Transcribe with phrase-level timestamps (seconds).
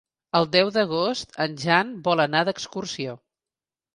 [0.37, 3.17] El deu d'agost en Jan vol anar d'excursió.